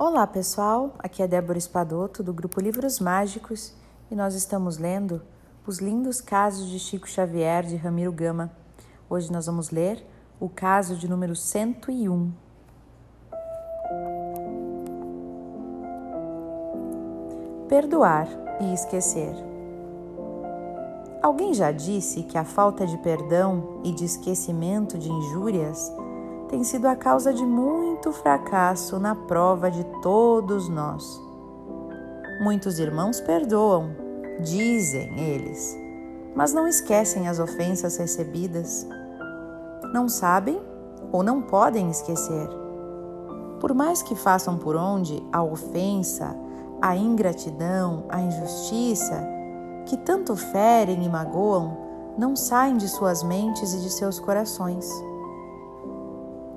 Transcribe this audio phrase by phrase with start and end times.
[0.00, 3.74] Olá pessoal, aqui é Débora Espadoto do grupo Livros Mágicos
[4.08, 5.20] e nós estamos lendo
[5.66, 8.48] Os Lindos Casos de Chico Xavier de Ramiro Gama.
[9.10, 10.00] Hoje nós vamos ler
[10.38, 12.32] o caso de número 101.
[17.68, 18.28] Perdoar
[18.60, 19.34] e esquecer.
[21.20, 25.92] Alguém já disse que a falta de perdão e de esquecimento de injúrias
[26.48, 31.20] tem sido a causa de muito fracasso na prova de todos nós.
[32.40, 33.90] Muitos irmãos perdoam,
[34.40, 35.76] dizem eles,
[36.34, 38.86] mas não esquecem as ofensas recebidas.
[39.92, 40.60] Não sabem
[41.12, 42.48] ou não podem esquecer.
[43.60, 46.34] Por mais que façam por onde a ofensa,
[46.80, 49.26] a ingratidão, a injustiça,
[49.84, 51.76] que tanto ferem e magoam,
[52.16, 54.88] não saem de suas mentes e de seus corações.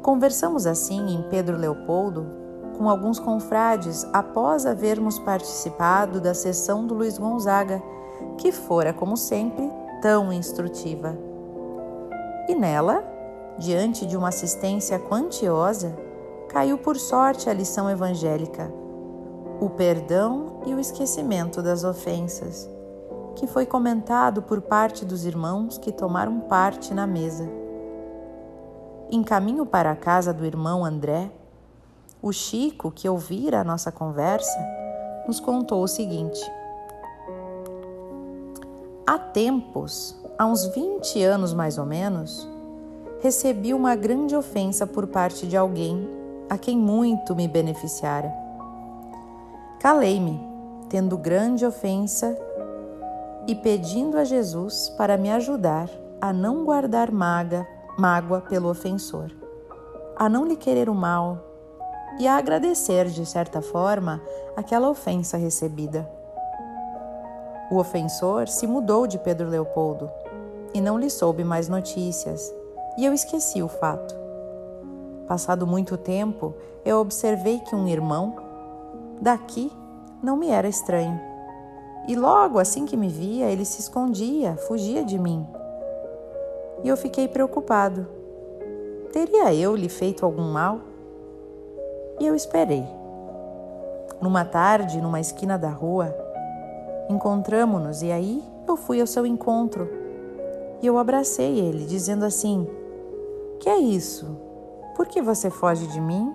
[0.02, 2.26] Conversamos assim em Pedro Leopoldo
[2.76, 7.82] com alguns confrades após havermos participado da sessão do Luiz Gonzaga,
[8.40, 9.72] que fora, como sempre,
[10.02, 11.16] tão instrutiva.
[12.50, 13.04] E nela,
[13.60, 15.96] diante de uma assistência quantiosa,
[16.50, 18.74] caiu por sorte a lição evangélica:
[19.60, 22.68] o perdão e o esquecimento das ofensas,
[23.36, 27.61] que foi comentado por parte dos irmãos que tomaram parte na mesa.
[29.14, 31.30] Em caminho para a casa do irmão André,
[32.22, 34.58] o Chico, que ouvira a nossa conversa,
[35.28, 36.40] nos contou o seguinte:
[39.06, 42.48] Há tempos, há uns 20 anos mais ou menos,
[43.22, 46.08] recebi uma grande ofensa por parte de alguém
[46.50, 48.34] a quem muito me beneficiara.
[49.82, 50.40] Calei-me,
[50.88, 52.38] tendo grande ofensa
[53.46, 55.90] e pedindo a Jesus para me ajudar
[56.22, 57.68] a não guardar maga
[58.02, 59.30] mágoa pelo ofensor,
[60.18, 61.38] a não lhe querer o mal
[62.20, 64.20] e a agradecer, de certa forma,
[64.56, 66.10] aquela ofensa recebida.
[67.70, 70.10] O ofensor se mudou de Pedro Leopoldo
[70.74, 72.52] e não lhe soube mais notícias,
[72.98, 74.16] e eu esqueci o fato.
[75.28, 78.36] Passado muito tempo, eu observei que um irmão
[79.22, 79.72] daqui
[80.24, 81.22] não me era estranho.
[82.08, 85.46] E logo assim que me via, ele se escondia, fugia de mim
[86.84, 88.08] e eu fiquei preocupado.
[89.12, 90.80] Teria eu lhe feito algum mal?
[92.20, 92.86] E eu esperei.
[94.22, 96.16] Numa tarde, numa esquina da rua,
[97.10, 99.90] encontramo-nos e aí eu fui ao seu encontro.
[100.82, 102.68] E eu abracei ele, dizendo assim:
[103.60, 104.38] Que é isso?
[104.96, 106.34] Por que você foge de mim?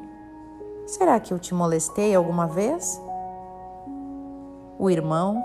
[0.87, 3.01] Será que eu te molestei alguma vez?
[4.79, 5.43] O irmão,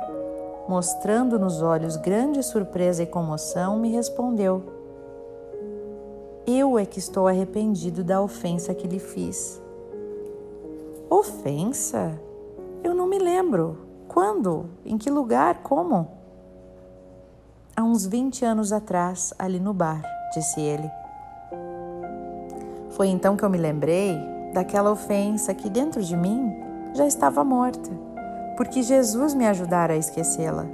[0.67, 4.80] mostrando nos olhos grande surpresa e comoção, me respondeu:
[6.57, 9.61] eu é que estou arrependido da ofensa que lhe fiz.
[11.09, 12.19] Ofensa?
[12.83, 13.77] Eu não me lembro.
[14.07, 14.65] Quando?
[14.85, 15.61] Em que lugar?
[15.63, 16.07] Como?
[17.75, 20.01] Há uns 20 anos atrás, ali no bar,
[20.33, 20.89] disse ele.
[22.91, 24.17] Foi então que eu me lembrei
[24.53, 26.53] daquela ofensa que dentro de mim
[26.93, 27.89] já estava morta,
[28.57, 30.65] porque Jesus me ajudara a esquecê-la.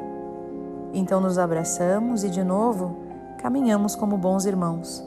[0.94, 2.98] Então nos abraçamos e de novo
[3.38, 5.04] caminhamos como bons irmãos.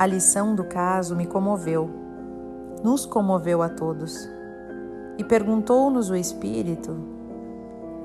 [0.00, 1.90] A lição do caso me comoveu,
[2.82, 4.26] nos comoveu a todos.
[5.18, 6.96] E perguntou-nos o Espírito,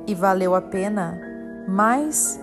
[0.05, 1.17] e valeu a pena
[1.65, 2.37] mais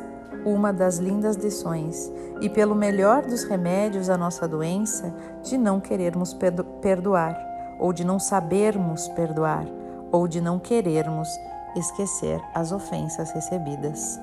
[0.46, 2.10] uma das lindas lições,
[2.40, 5.12] e pelo melhor dos remédios à nossa doença,
[5.42, 6.34] de não querermos
[6.80, 7.38] perdoar,
[7.78, 9.66] ou de não sabermos perdoar,
[10.10, 11.28] ou de não querermos
[11.76, 14.18] esquecer as ofensas recebidas.